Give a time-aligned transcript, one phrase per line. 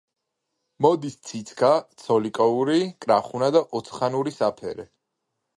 [0.85, 1.69] მოდის ციცქა,
[2.03, 4.91] ცოლიკოური, კრახუნა და ოცხანური საფერე.